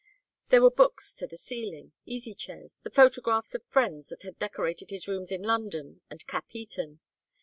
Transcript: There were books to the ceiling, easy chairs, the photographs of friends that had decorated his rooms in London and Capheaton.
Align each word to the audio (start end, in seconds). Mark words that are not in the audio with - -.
There 0.49 0.63
were 0.63 0.71
books 0.71 1.13
to 1.13 1.27
the 1.27 1.37
ceiling, 1.37 1.93
easy 2.07 2.33
chairs, 2.33 2.79
the 2.81 2.89
photographs 2.89 3.53
of 3.53 3.63
friends 3.65 4.07
that 4.07 4.23
had 4.23 4.39
decorated 4.39 4.89
his 4.89 5.07
rooms 5.07 5.31
in 5.31 5.43
London 5.43 6.01
and 6.09 6.25
Capheaton. 6.25 7.01